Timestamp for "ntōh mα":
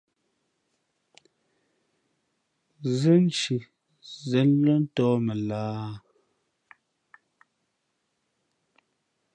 4.83-5.33